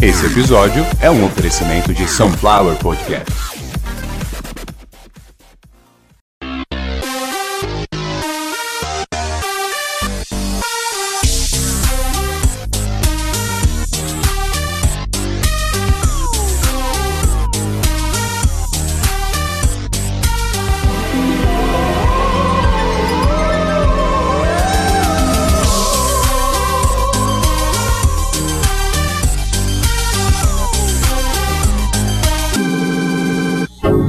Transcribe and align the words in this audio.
Esse 0.00 0.26
episódio 0.26 0.84
é 1.00 1.10
um 1.10 1.24
oferecimento 1.24 1.92
de 1.92 2.08
Sunflower 2.08 2.76
Podcast. 2.76 3.57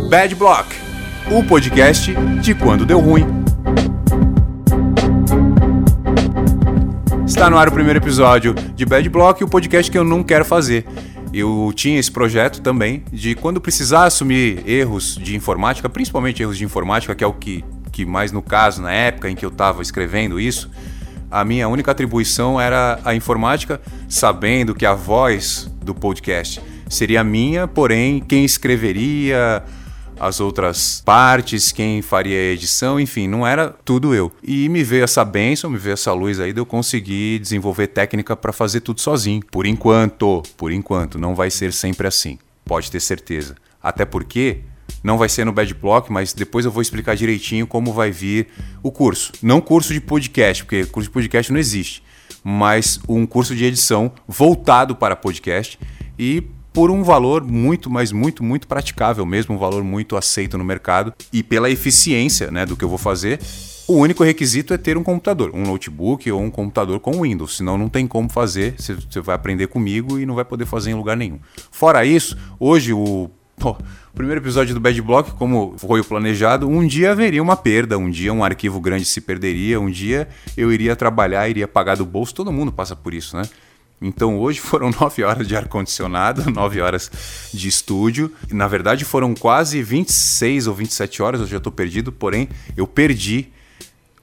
Bad 0.10 0.34
Block, 0.34 0.76
o 1.30 1.44
podcast 1.44 2.12
de 2.42 2.56
quando 2.56 2.84
deu 2.84 3.00
ruim. 3.00 3.28
Está 7.28 7.48
no 7.48 7.56
ar 7.56 7.68
o 7.68 7.72
primeiro 7.72 8.00
episódio 8.00 8.56
de 8.56 8.88
Bad 8.88 9.08
Block, 9.08 9.44
o 9.44 9.48
podcast 9.48 9.92
que 9.92 9.96
eu 9.96 10.04
não 10.04 10.24
quero 10.24 10.44
fazer. 10.44 10.84
Eu 11.32 11.72
tinha 11.76 12.00
esse 12.00 12.12
projeto 12.12 12.60
também 12.60 13.04
de 13.14 13.36
quando 13.36 13.62
precisar 13.62 14.06
assumir 14.06 14.68
erros 14.68 15.16
de 15.16 15.36
informática, 15.36 15.88
principalmente 15.88 16.42
erros 16.42 16.58
de 16.58 16.66
informática, 16.66 17.14
que 17.14 17.24
é 17.24 17.28
o 17.28 17.34
que, 17.34 17.64
que 17.92 18.04
mais 18.04 18.32
no 18.32 18.42
caso, 18.42 18.82
na 18.82 18.92
época 18.92 19.30
em 19.30 19.36
que 19.36 19.46
eu 19.46 19.50
estava 19.50 19.84
escrevendo 19.84 20.40
isso, 20.40 20.72
a 21.30 21.46
minha 21.46 21.68
única 21.68 21.92
atribuição 21.92 22.60
era 22.60 23.00
a 23.06 23.14
informática, 23.14 23.80
sabendo 24.08 24.74
que 24.74 24.88
a 24.88 24.96
voz 24.96 25.70
do 25.84 25.94
podcast 25.94 26.60
seria 26.90 27.24
minha, 27.24 27.68
porém 27.68 28.20
quem 28.20 28.44
escreveria, 28.44 29.64
as 30.20 30.40
outras 30.40 31.02
partes, 31.06 31.72
quem 31.72 32.02
faria 32.02 32.38
a 32.38 32.54
edição, 32.54 33.00
enfim, 33.00 33.28
não 33.28 33.48
era 33.48 33.70
tudo 33.70 34.14
eu. 34.14 34.32
E 34.44 34.68
me 34.68 34.84
veio 34.84 35.04
essa 35.04 35.24
benção, 35.24 35.70
me 35.70 35.78
veio 35.78 35.94
essa 35.94 36.12
luz 36.12 36.40
aí 36.40 36.52
de 36.52 36.60
eu 36.60 36.66
conseguir 36.66 37.40
desenvolver 37.40 37.88
técnica 37.88 38.36
para 38.36 38.52
fazer 38.52 38.82
tudo 38.82 39.00
sozinho. 39.00 39.42
Por 39.50 39.66
enquanto, 39.66 40.44
por 40.58 40.72
enquanto, 40.72 41.18
não 41.18 41.34
vai 41.34 41.50
ser 41.50 41.72
sempre 41.72 42.06
assim. 42.06 42.38
Pode 42.66 42.92
ter 42.92 43.00
certeza. 43.00 43.56
Até 43.82 44.04
porque 44.04 44.60
não 45.02 45.18
vai 45.18 45.30
ser 45.30 45.46
no 45.46 45.54
Bad 45.54 45.74
Block, 45.74 46.12
mas 46.12 46.34
depois 46.34 46.66
eu 46.66 46.72
vou 46.72 46.82
explicar 46.82 47.16
direitinho 47.16 47.66
como 47.66 47.94
vai 47.94 48.12
vir 48.12 48.48
o 48.84 48.92
curso. 48.92 49.32
Não 49.42 49.62
curso 49.62 49.94
de 49.94 50.02
podcast, 50.02 50.66
porque 50.66 50.86
curso 50.86 51.10
de 51.10 51.14
podcast 51.14 51.52
não 51.52 51.60
existe, 51.60 52.04
mas 52.44 53.00
um 53.08 53.26
curso 53.26 53.56
de 53.56 53.64
edição 53.64 54.12
voltado 54.28 54.96
para 54.96 55.16
podcast 55.16 55.80
e 56.18 56.44
por 56.80 56.92
um 56.92 57.04
valor 57.04 57.44
muito, 57.44 57.90
mas 57.90 58.10
muito, 58.10 58.42
muito 58.42 58.66
praticável 58.66 59.26
mesmo, 59.26 59.54
um 59.54 59.58
valor 59.58 59.84
muito 59.84 60.16
aceito 60.16 60.58
no 60.58 60.64
mercado 60.64 61.14
e 61.34 61.44
pela 61.44 61.70
eficiência 61.70 62.50
né, 62.52 62.66
do 62.66 62.78
que 62.78 62.86
eu 62.86 62.88
vou 62.88 62.98
fazer. 62.98 63.38
O 63.86 63.96
único 63.96 64.24
requisito 64.24 64.74
é 64.74 64.78
ter 64.78 64.96
um 64.96 65.04
computador, 65.04 65.52
um 65.54 65.64
notebook 65.64 66.32
ou 66.32 66.42
um 66.42 66.50
computador 66.50 67.02
com 67.02 67.24
Windows, 67.24 67.58
senão 67.58 67.78
não 67.78 67.90
tem 67.90 68.08
como 68.08 68.30
fazer, 68.30 68.76
você 68.78 69.20
vai 69.20 69.36
aprender 69.36 69.68
comigo 69.68 70.18
e 70.18 70.26
não 70.26 70.36
vai 70.36 70.46
poder 70.46 70.66
fazer 70.66 70.92
em 70.92 70.94
lugar 70.94 71.18
nenhum. 71.18 71.40
Fora 71.70 72.06
isso, 72.06 72.38
hoje 72.58 72.94
o 72.94 73.30
primeiro 74.16 74.40
episódio 74.40 74.74
do 74.74 74.80
Bad 74.80 75.02
Block, 75.02 75.34
como 75.34 75.74
foi 75.78 76.00
o 76.00 76.06
planejado, 76.06 76.66
um 76.66 76.88
dia 76.88 77.12
haveria 77.12 77.44
uma 77.44 77.58
perda, 77.58 77.98
um 77.98 78.10
dia 78.10 78.32
um 78.32 78.42
arquivo 78.42 78.80
grande 78.80 79.04
se 79.04 79.20
perderia, 79.20 79.82
um 79.82 79.90
dia 79.90 80.30
eu 80.56 80.72
iria 80.72 80.96
trabalhar, 80.96 81.50
iria 81.50 81.68
pagar 81.68 81.98
do 81.98 82.06
bolso, 82.06 82.34
todo 82.34 82.54
mundo 82.54 82.72
passa 82.72 82.96
por 82.96 83.14
isso, 83.14 83.36
né? 83.36 83.44
Então 84.02 84.40
hoje 84.40 84.60
foram 84.60 84.90
nove 85.00 85.24
horas 85.24 85.48
de 85.48 85.56
ar-condicionado, 85.56 86.50
nove 86.52 86.82
horas 86.82 87.12
de 87.54 87.68
estúdio. 87.68 88.32
Na 88.52 88.68
verdade 88.68 89.06
foram 89.06 89.34
quase 89.34 89.82
26 89.84 90.68
ou 90.68 90.74
27 90.74 91.22
horas, 91.22 91.42
eu 91.42 91.48
já 91.48 91.58
estou 91.58 91.72
perdido, 91.72 92.12
porém 92.12 92.50
eu 92.78 92.88
perdi 92.88 93.50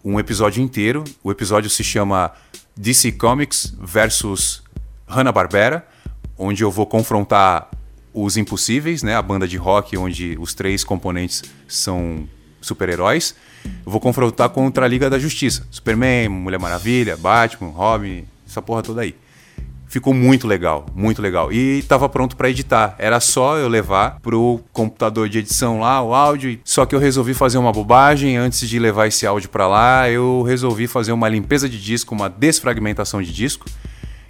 um 0.05 0.19
episódio 0.19 0.63
inteiro. 0.63 1.05
O 1.23 1.31
episódio 1.31 1.69
se 1.69 1.83
chama 1.85 2.33
DC 2.77 3.13
Comics 3.13 3.75
versus 3.81 4.63
Hanna-Barbera, 5.07 5.87
onde 6.39 6.63
eu 6.63 6.71
vou 6.71 6.87
confrontar 6.87 7.71
os 8.13 8.37
Impossíveis, 8.37 9.03
né, 9.03 9.15
a 9.15 9.21
banda 9.21 9.47
de 9.47 9.59
rock 9.59 9.97
onde 9.97 10.37
os 10.41 10.55
três 10.55 10.83
componentes 10.83 11.43
são 11.69 12.27
super-heróis. 12.61 13.35
Eu 13.65 13.93
vou 13.93 14.01
confrontar 14.01 14.49
contra 14.49 14.87
a 14.87 14.89
Liga 14.89 15.11
da 15.11 15.19
Justiça. 15.19 15.67
Superman, 15.71 16.29
Mulher 16.29 16.59
Maravilha, 16.59 17.17
Batman, 17.17 17.71
Robin, 17.71 18.25
essa 18.47 18.63
porra 18.63 18.83
toda 18.83 19.03
aí. 19.03 19.15
Ficou 19.89 20.13
muito 20.13 20.47
legal, 20.47 20.87
muito 20.95 21.23
legal. 21.23 21.53
E 21.53 21.79
estava 21.79 22.09
pronto 22.09 22.37
para 22.37 22.51
editar. 22.51 22.95
Era 22.99 23.21
só 23.21 23.57
eu 23.57 23.69
levar 23.69 24.19
pro 24.21 24.61
computador 24.73 25.29
de 25.29 25.39
edição 25.39 25.81
lá 25.81 26.03
o 26.03 26.13
áudio. 26.15 26.59
Só 26.65 26.85
que 26.85 26.95
eu 26.95 26.99
resolvi 26.99 27.35
fazer 27.35 27.59
uma 27.59 27.73
bobagem 27.73 28.37
antes 28.37 28.69
de 28.69 28.79
levar 28.79 29.07
esse 29.07 29.27
áudio 29.27 29.49
para 29.49 29.67
lá. 29.67 30.11
Eu 30.11 30.43
resolvi 30.43 30.87
fazer 30.87 31.13
uma 31.13 31.29
limpeza 31.29 31.69
de 31.69 31.81
disco, 31.81 32.15
uma 32.15 32.29
desfragmentação 32.29 33.23
de 33.23 33.33
disco. 33.33 33.67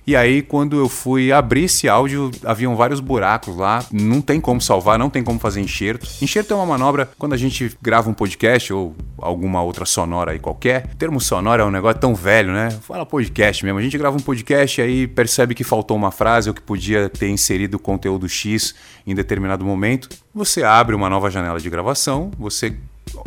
E 0.07 0.15
aí, 0.15 0.41
quando 0.41 0.79
eu 0.79 0.89
fui 0.89 1.33
abrir 1.33 1.65
esse 1.65 1.89
áudio, 1.89 2.31
haviam 2.45 2.77
vários 2.77 3.01
buracos 3.01 3.57
lá. 3.57 3.85
Não 3.91 4.21
tem 4.21 4.41
como 4.41 4.61
salvar, 4.61 4.97
não 4.97 5.11
tem 5.11 5.25
como 5.25 5.41
fazer 5.41 5.61
enxerto. 5.61 6.09
Enxerto 6.23 6.53
é 6.53 6.55
uma 6.55 6.65
manobra 6.65 7.11
quando 7.19 7.33
a 7.33 7.37
gente 7.37 7.77
grava 7.83 8.09
um 8.09 8.15
podcast 8.15 8.73
ou 8.73 8.95
alguma 9.19 9.65
outra 9.65 9.85
sonora 9.85 10.31
aí 10.31 10.39
qualquer. 10.39 10.91
O 10.93 10.97
termo 10.97 11.21
sonora 11.21 11.65
é 11.65 11.67
um 11.67 11.73
negócio 11.73 12.01
tão 12.01 12.15
velho, 12.15 12.53
né? 12.53 12.71
Fala 12.71 13.05
podcast 13.05 13.65
mesmo. 13.65 13.81
A 13.81 13.83
gente 13.83 13.99
grava 13.99 14.17
um 14.17 14.21
podcast 14.21 14.81
e 14.81 14.85
aí 14.85 15.07
percebe 15.09 15.57
que 15.57 15.65
faltou 15.65 15.97
uma 15.97 16.13
frase 16.13 16.49
ou 16.49 16.55
que 16.55 16.63
podia 16.63 17.09
ter 17.09 17.29
inserido 17.29 17.77
conteúdo 17.77 18.29
X 18.29 18.77
em 19.05 19.13
determinado 19.13 19.65
momento. 19.65 20.09
Você 20.33 20.63
abre 20.63 20.95
uma 20.95 21.11
nova 21.11 21.29
janela 21.33 21.59
de 21.59 21.69
gravação, 21.69 22.31
você 22.39 22.77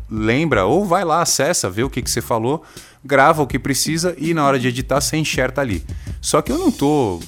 lembra 0.10 0.66
ou 0.66 0.86
vai 0.86 1.04
lá, 1.04 1.22
acessa, 1.22 1.70
vê 1.70 1.84
o 1.84 1.90
que, 1.90 2.02
que 2.02 2.10
você 2.10 2.22
falou, 2.22 2.64
grava 3.04 3.42
o 3.42 3.48
que 3.48 3.60
precisa 3.60 4.16
e 4.18 4.34
na 4.34 4.46
hora 4.46 4.58
de 4.58 4.68
editar 4.70 5.02
você 5.02 5.18
enxerta 5.18 5.60
ali. 5.60 5.84
Só 6.22 6.42
que 6.42 6.52
eu 6.52 6.58
não 6.58 6.72
tô 6.72 7.20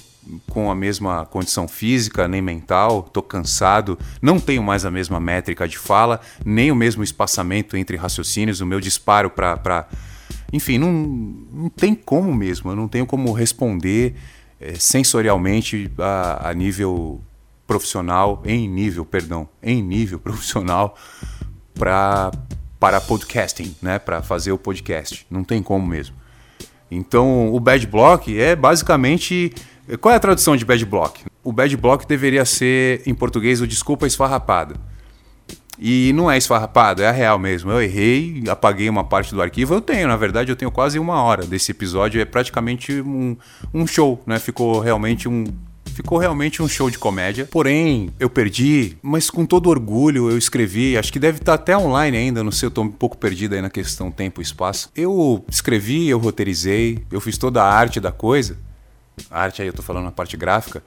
com 0.49 0.69
a 0.69 0.75
mesma 0.75 1.25
condição 1.25 1.67
física 1.67 2.27
nem 2.27 2.41
mental, 2.41 3.03
tô 3.03 3.21
cansado, 3.21 3.97
não 4.21 4.39
tenho 4.39 4.61
mais 4.61 4.85
a 4.85 4.91
mesma 4.91 5.19
métrica 5.19 5.67
de 5.67 5.77
fala, 5.77 6.21
nem 6.45 6.71
o 6.71 6.75
mesmo 6.75 7.03
espaçamento 7.03 7.75
entre 7.75 7.97
raciocínios, 7.97 8.61
o 8.61 8.65
meu 8.65 8.79
disparo 8.79 9.29
para. 9.29 9.87
Enfim, 10.53 10.77
não, 10.77 10.91
não 10.91 11.69
tem 11.69 11.95
como 11.95 12.33
mesmo, 12.33 12.71
eu 12.71 12.75
não 12.75 12.87
tenho 12.87 13.05
como 13.05 13.31
responder 13.31 14.15
é, 14.59 14.75
sensorialmente 14.75 15.89
a, 15.97 16.49
a 16.49 16.53
nível 16.53 17.21
profissional, 17.65 18.41
em 18.45 18.67
nível, 18.67 19.05
perdão, 19.05 19.47
em 19.63 19.81
nível 19.81 20.19
profissional 20.21 20.95
para 21.73 22.31
para 22.79 22.99
podcasting, 22.99 23.75
né, 23.79 23.99
para 23.99 24.23
fazer 24.23 24.51
o 24.51 24.57
podcast. 24.57 25.23
Não 25.29 25.43
tem 25.43 25.61
como 25.61 25.85
mesmo. 25.85 26.15
Então, 26.91 27.53
o 27.53 27.59
bad 27.59 27.87
block 27.87 28.37
é 28.37 28.55
basicamente 28.55 29.53
qual 29.99 30.13
é 30.13 30.17
a 30.17 30.19
tradução 30.19 30.55
de 30.55 30.63
bad 30.63 30.85
block? 30.85 31.23
O 31.43 31.51
bad 31.51 31.75
block 31.75 32.05
deveria 32.05 32.45
ser 32.45 33.01
em 33.05 33.13
português 33.13 33.61
o 33.61 33.67
desculpa 33.67 34.05
esfarrapada. 34.05 34.75
E 35.79 36.13
não 36.13 36.29
é 36.29 36.37
esfarrapado, 36.37 37.01
é 37.01 37.07
a 37.07 37.11
real 37.11 37.39
mesmo. 37.39 37.71
Eu 37.71 37.81
errei, 37.81 38.43
apaguei 38.47 38.87
uma 38.87 39.03
parte 39.03 39.33
do 39.33 39.41
arquivo. 39.41 39.73
Eu 39.73 39.81
tenho, 39.81 40.07
na 40.07 40.15
verdade, 40.15 40.51
eu 40.51 40.55
tenho 40.55 40.69
quase 40.69 40.99
uma 40.99 41.23
hora 41.23 41.43
desse 41.43 41.71
episódio. 41.71 42.21
É 42.21 42.25
praticamente 42.25 43.01
um, 43.01 43.35
um 43.73 43.87
show, 43.87 44.21
né? 44.27 44.37
Ficou 44.37 44.79
realmente 44.79 45.27
um, 45.27 45.45
Ficou 45.93 46.17
realmente 46.17 46.61
um 46.63 46.67
show 46.67 46.89
de 46.89 46.97
comédia. 46.97 47.45
Porém, 47.45 48.11
eu 48.19 48.29
perdi, 48.29 48.97
mas 49.01 49.29
com 49.29 49.45
todo 49.45 49.69
orgulho 49.69 50.29
eu 50.29 50.37
escrevi. 50.37 50.97
Acho 50.97 51.11
que 51.11 51.19
deve 51.19 51.39
estar 51.39 51.55
até 51.55 51.77
online 51.77 52.17
ainda, 52.17 52.43
não 52.43 52.51
sei, 52.51 52.67
eu 52.67 52.71
tô 52.71 52.81
um 52.81 52.89
pouco 52.89 53.17
perdido 53.17 53.55
aí 53.55 53.61
na 53.61 53.69
questão 53.69 54.09
tempo 54.09 54.41
e 54.41 54.43
espaço. 54.43 54.89
Eu 54.95 55.43
escrevi, 55.49 56.07
eu 56.07 56.17
roteirizei, 56.17 57.03
eu 57.11 57.19
fiz 57.19 57.37
toda 57.37 57.61
a 57.61 57.71
arte 57.71 57.99
da 57.99 58.11
coisa. 58.11 58.57
A 59.29 59.41
arte 59.41 59.61
aí 59.61 59.67
eu 59.67 59.73
tô 59.73 59.81
falando 59.81 60.05
na 60.05 60.11
parte 60.11 60.37
gráfica. 60.37 60.81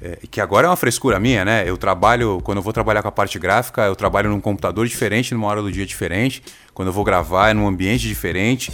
É, 0.00 0.18
que 0.30 0.40
agora 0.40 0.66
é 0.66 0.70
uma 0.70 0.76
frescura 0.76 1.18
minha, 1.18 1.44
né? 1.44 1.68
Eu 1.68 1.76
trabalho, 1.76 2.40
quando 2.42 2.58
eu 2.58 2.62
vou 2.62 2.72
trabalhar 2.72 3.02
com 3.02 3.08
a 3.08 3.12
parte 3.12 3.38
gráfica, 3.38 3.82
eu 3.82 3.96
trabalho 3.96 4.30
num 4.30 4.40
computador 4.40 4.86
diferente, 4.86 5.34
numa 5.34 5.46
hora 5.48 5.60
do 5.60 5.72
dia 5.72 5.84
diferente. 5.84 6.42
Quando 6.72 6.88
eu 6.88 6.92
vou 6.92 7.04
gravar, 7.04 7.50
é 7.50 7.54
num 7.54 7.66
ambiente 7.66 8.06
diferente. 8.06 8.72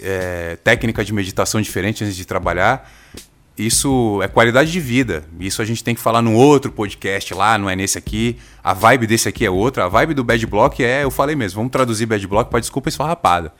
É, 0.00 0.56
técnica 0.62 1.04
de 1.04 1.12
meditação 1.12 1.60
diferente 1.60 2.04
antes 2.04 2.14
de 2.14 2.24
trabalhar 2.24 2.88
isso 3.58 4.20
é 4.22 4.28
qualidade 4.28 4.70
de 4.70 4.80
vida. 4.80 5.24
Isso 5.40 5.60
a 5.60 5.64
gente 5.64 5.82
tem 5.82 5.94
que 5.94 6.00
falar 6.00 6.22
num 6.22 6.34
outro 6.34 6.70
podcast 6.70 7.34
lá, 7.34 7.58
não 7.58 7.68
é 7.68 7.74
nesse 7.74 7.98
aqui. 7.98 8.36
A 8.62 8.72
vibe 8.72 9.06
desse 9.06 9.28
aqui 9.28 9.44
é 9.44 9.50
outra. 9.50 9.84
A 9.84 9.88
vibe 9.88 10.14
do 10.14 10.22
Bad 10.22 10.46
Block 10.46 10.82
é, 10.82 11.02
eu 11.02 11.10
falei 11.10 11.34
mesmo, 11.34 11.56
vamos 11.56 11.72
traduzir 11.72 12.06
Bad 12.06 12.24
Block 12.26 12.50
para 12.50 12.60
desculpa 12.60 12.88
esfarrapada. 12.88 13.52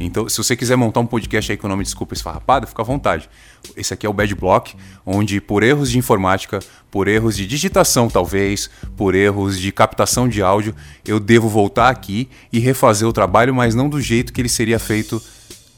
Então, 0.00 0.26
se 0.26 0.38
você 0.38 0.56
quiser 0.56 0.76
montar 0.76 1.00
um 1.00 1.06
podcast 1.06 1.52
aí 1.52 1.58
com 1.58 1.66
o 1.66 1.70
nome 1.70 1.84
Desculpa 1.84 2.14
Esfarrapada, 2.14 2.66
fica 2.66 2.80
à 2.80 2.84
vontade. 2.84 3.28
Esse 3.76 3.92
aqui 3.92 4.06
é 4.06 4.08
o 4.08 4.12
Bad 4.12 4.34
Block, 4.34 4.74
onde 5.04 5.38
por 5.38 5.62
erros 5.62 5.90
de 5.90 5.98
informática, 5.98 6.60
por 6.90 7.08
erros 7.08 7.36
de 7.36 7.46
digitação 7.46 8.08
talvez, 8.08 8.70
por 8.96 9.14
erros 9.14 9.58
de 9.58 9.70
captação 9.70 10.28
de 10.28 10.42
áudio, 10.42 10.74
eu 11.06 11.20
devo 11.20 11.46
voltar 11.46 11.90
aqui 11.90 12.28
e 12.50 12.58
refazer 12.58 13.06
o 13.06 13.12
trabalho, 13.12 13.54
mas 13.54 13.74
não 13.74 13.88
do 13.88 14.00
jeito 14.00 14.32
que 14.32 14.40
ele 14.40 14.48
seria 14.48 14.78
feito 14.78 15.22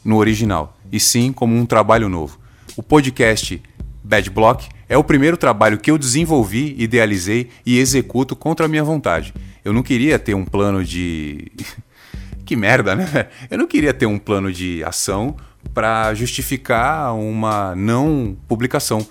no 0.04 0.16
original, 0.16 0.76
e 0.92 1.00
sim 1.00 1.32
como 1.32 1.56
um 1.56 1.66
trabalho 1.66 2.08
novo 2.08 2.43
o 2.76 2.82
podcast 2.82 3.62
Bad 4.02 4.30
Block 4.30 4.68
é 4.88 4.98
o 4.98 5.04
primeiro 5.04 5.36
trabalho 5.36 5.78
que 5.78 5.90
eu 5.90 5.96
desenvolvi, 5.96 6.74
idealizei 6.78 7.50
e 7.64 7.78
executo 7.78 8.34
contra 8.36 8.66
a 8.66 8.68
minha 8.68 8.84
vontade. 8.84 9.32
Eu 9.64 9.72
não 9.72 9.82
queria 9.82 10.18
ter 10.18 10.34
um 10.34 10.44
plano 10.44 10.84
de. 10.84 11.50
que 12.44 12.56
merda, 12.56 12.94
né? 12.94 13.28
Eu 13.50 13.56
não 13.56 13.66
queria 13.66 13.94
ter 13.94 14.06
um 14.06 14.18
plano 14.18 14.52
de 14.52 14.84
ação 14.84 15.36
para 15.72 16.12
justificar 16.14 17.14
uma 17.14 17.74
não 17.74 18.36
publicação. 18.46 19.06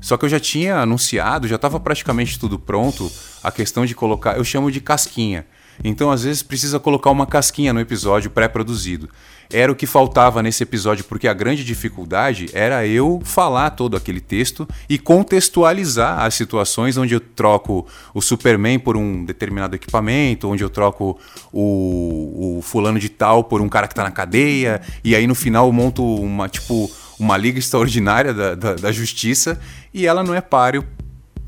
Só 0.00 0.16
que 0.16 0.24
eu 0.24 0.28
já 0.28 0.40
tinha 0.40 0.76
anunciado, 0.76 1.48
já 1.48 1.56
estava 1.56 1.78
praticamente 1.78 2.38
tudo 2.38 2.58
pronto, 2.58 3.10
a 3.42 3.50
questão 3.50 3.86
de 3.86 3.94
colocar, 3.94 4.36
eu 4.36 4.44
chamo 4.44 4.70
de 4.70 4.80
casquinha. 4.80 5.46
Então, 5.82 6.10
às 6.10 6.24
vezes, 6.24 6.42
precisa 6.42 6.78
colocar 6.78 7.10
uma 7.10 7.26
casquinha 7.26 7.72
no 7.72 7.80
episódio 7.80 8.30
pré-produzido. 8.30 9.08
Era 9.50 9.72
o 9.72 9.74
que 9.74 9.86
faltava 9.86 10.42
nesse 10.42 10.62
episódio, 10.62 11.04
porque 11.04 11.26
a 11.26 11.32
grande 11.32 11.64
dificuldade 11.64 12.50
era 12.52 12.86
eu 12.86 13.22
falar 13.24 13.70
todo 13.70 13.96
aquele 13.96 14.20
texto 14.20 14.68
e 14.88 14.98
contextualizar 14.98 16.20
as 16.20 16.34
situações 16.34 16.98
onde 16.98 17.14
eu 17.14 17.20
troco 17.20 17.86
o 18.12 18.20
Superman 18.20 18.78
por 18.78 18.94
um 18.94 19.24
determinado 19.24 19.74
equipamento, 19.74 20.48
onde 20.48 20.62
eu 20.62 20.68
troco 20.68 21.18
o, 21.50 22.58
o 22.58 22.62
fulano 22.62 22.98
de 22.98 23.08
tal 23.08 23.42
por 23.42 23.62
um 23.62 23.70
cara 23.70 23.86
que 23.86 23.92
está 23.92 24.02
na 24.02 24.10
cadeia, 24.10 24.82
e 25.02 25.16
aí 25.16 25.26
no 25.26 25.34
final 25.34 25.66
eu 25.66 25.72
monto 25.72 26.04
uma, 26.04 26.46
tipo, 26.46 26.90
uma 27.18 27.36
liga 27.38 27.58
extraordinária 27.58 28.34
da, 28.34 28.54
da, 28.54 28.74
da 28.74 28.92
justiça 28.92 29.58
e 29.94 30.06
ela 30.06 30.22
não 30.22 30.34
é 30.34 30.42
páreo 30.42 30.84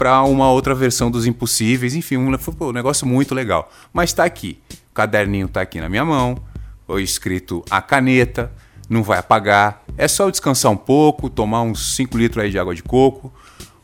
para 0.01 0.23
uma 0.23 0.51
outra 0.51 0.75
versão 0.75 1.11
dos 1.11 1.27
Impossíveis. 1.27 1.95
Enfim, 1.95 2.17
um, 2.17 2.35
um 2.61 2.73
negócio 2.73 3.07
muito 3.07 3.35
legal. 3.35 3.71
Mas 3.93 4.09
está 4.09 4.25
aqui. 4.25 4.59
O 4.91 4.95
caderninho 4.95 5.45
está 5.45 5.61
aqui 5.61 5.79
na 5.79 5.91
minha 5.91 6.07
mão. 6.07 6.39
Foi 6.87 7.03
escrito 7.03 7.63
a 7.69 7.83
caneta. 7.83 8.51
Não 8.89 9.03
vai 9.03 9.19
apagar. 9.19 9.83
É 9.99 10.09
só 10.09 10.25
eu 10.25 10.31
descansar 10.31 10.73
um 10.73 10.77
pouco, 10.77 11.29
tomar 11.29 11.61
uns 11.61 11.97
5 11.97 12.17
litros 12.17 12.43
aí 12.43 12.51
de 12.51 12.59
água 12.59 12.75
de 12.75 12.83
coco. 12.83 13.31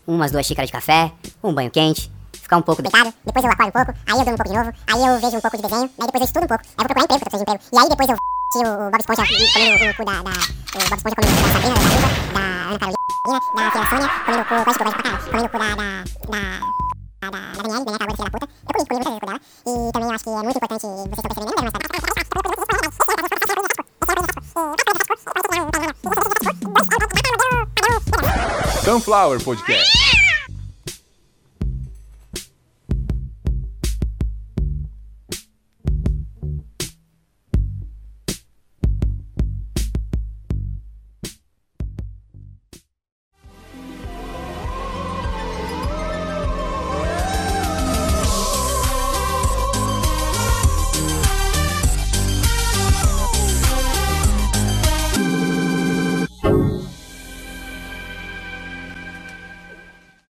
Umas 0.06 0.32
duas 0.32 0.46
xícaras 0.46 0.68
de 0.68 0.72
café, 0.72 1.12
um 1.44 1.52
banho 1.52 1.70
quente, 1.70 2.10
ficar 2.32 2.56
um 2.56 2.62
pouco 2.62 2.80
deitado, 2.80 3.12
depois 3.24 3.44
eu 3.44 3.50
acordo 3.50 3.68
um 3.68 3.72
pouco, 3.72 3.92
aí 4.06 4.12
eu 4.12 4.24
durmo 4.24 4.32
um 4.32 4.36
pouco 4.36 4.50
de 4.50 4.56
novo, 4.56 4.72
aí 4.86 5.00
eu 5.00 5.20
vejo 5.20 5.36
um 5.36 5.40
pouco 5.40 5.56
de 5.56 5.62
desenho, 5.64 5.90
aí 5.98 6.06
depois 6.06 6.20
eu 6.20 6.24
estudo 6.24 6.44
um 6.44 6.46
pouco, 6.46 6.62
aí 6.64 6.70
eu 6.70 6.76
vou 6.76 6.86
procurar 6.86 7.04
emprego, 7.04 7.24
porque 7.24 7.36
eu 7.36 7.40
emprego. 7.40 7.60
E 7.72 7.78
aí 7.78 7.88
depois 7.88 8.08
eu 8.08 8.16
o 8.86 8.90
Bob 8.90 9.00
Esponja 9.00 9.22
comendo 9.26 9.90
o 9.90 9.94
cu 9.96 10.04
da, 10.04 10.22
da, 10.22 10.30
O 10.30 10.88
Bob 10.88 10.96
Esponja 10.96 11.16
comendo 11.16 11.32
o 11.32 11.42
cu 11.42 11.48
da 11.48 11.52
Sabrina, 11.52 11.74
da 11.74 11.80
Luva, 11.82 12.08
da 12.32 12.40
Ana 12.70 12.78
Carolina 12.78 12.95
da 13.26 13.70
Tia 13.70 13.86
Sônia, 13.86 14.08
comendo 14.24 14.42
o 14.42 14.46
cu, 14.46 14.54
quase 14.64 14.78
que 14.78 14.82
eu 14.82 14.92
pra 14.92 15.02
caralho, 15.02 15.24
comendo 15.26 15.46
o 15.46 15.48
cu 15.48 15.58
da, 15.58 15.68
da, 15.74 15.86
da, 16.26 16.40
da, 16.40 17.30
da 17.30 17.52
Daniela, 17.56 17.84
Daniela 17.84 17.96
acabou 17.96 18.12
de 18.12 18.16
filha 18.16 18.30
da 18.30 18.38
puta. 18.38 18.46
Eu 18.46 18.72
comi, 18.74 18.84
comi 18.86 18.96
muitas 18.96 19.12
vezes 19.12 19.16
o 19.16 19.20
cu. 19.20 19.30
E 19.66 19.92
também 19.92 20.08
eu 20.08 20.14
acho 20.14 20.24
que 20.24 20.30
é 20.30 20.32
muito 20.42 20.56
importante, 20.56 20.82
vocês 20.82 21.06
estão 21.06 21.22
percebendo, 21.22 21.46
nem 21.46 21.56
deve 21.56 21.72
mais 21.72 21.86
Sunflower 28.84 29.42
Podcast. 29.42 30.25